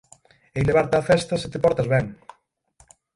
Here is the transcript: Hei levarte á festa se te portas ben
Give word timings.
Hei 0.53 0.63
levarte 0.65 0.95
á 1.01 1.03
festa 1.11 1.41
se 1.41 1.47
te 1.51 1.59
portas 1.63 1.87
ben 1.93 2.05